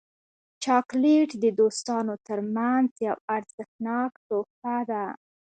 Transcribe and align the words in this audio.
چاکلېټ 0.63 1.29
د 1.43 1.45
دوستانو 1.59 2.13
ترمنځ 2.27 2.89
یو 3.07 3.15
ارزښتناک 3.35 4.11
تحفه 4.29 4.77
ده. 4.89 5.03